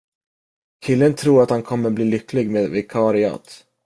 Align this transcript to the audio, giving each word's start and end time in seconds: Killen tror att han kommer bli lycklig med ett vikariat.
Killen 0.85 1.13
tror 1.15 1.43
att 1.43 1.49
han 1.49 1.63
kommer 1.63 1.89
bli 1.89 2.05
lycklig 2.05 2.51
med 2.51 2.63
ett 2.63 2.71
vikariat. 2.71 3.65